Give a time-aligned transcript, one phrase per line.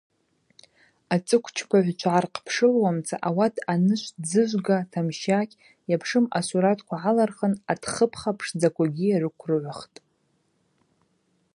[1.13, 5.53] Ацӏыквчпагӏвчва гӏархъпшылуамца ауат анышв дзыжвга, тамщакь,
[5.91, 9.97] йапшым асуратква гӏалырхын атхыпха пшдзаквагьи рыкврыгӏвхтӏ.